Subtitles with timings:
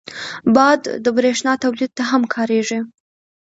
[0.55, 2.79] باد د بریښنا تولید ته هم کارېږي